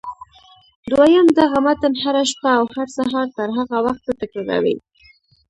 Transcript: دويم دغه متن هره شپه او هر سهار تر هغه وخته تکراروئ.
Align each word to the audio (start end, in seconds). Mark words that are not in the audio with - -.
دويم 0.91 1.27
دغه 1.39 1.57
متن 1.65 1.93
هره 2.03 2.23
شپه 2.31 2.51
او 2.59 2.65
هر 2.75 2.87
سهار 2.97 3.27
تر 3.37 3.47
هغه 3.57 3.77
وخته 3.87 4.11
تکراروئ. 4.21 4.77